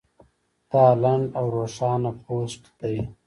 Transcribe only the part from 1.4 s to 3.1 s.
روښانه پوسټ دی